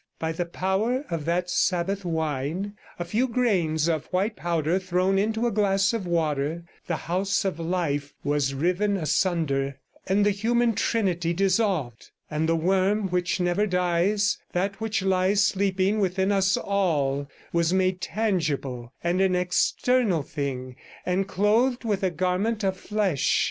[0.17, 5.45] By the power of that Sabbath wine, a few grains of white powder thrown into
[5.45, 9.77] a glass of water, the house of life was riven asunder
[10.07, 15.99] and the human trinity dissolved, and the worm which never dies, that which lies sleeping
[15.99, 22.63] within us all, was made tangible and an external thing, and clothed with a garment
[22.63, 23.39] of flesh.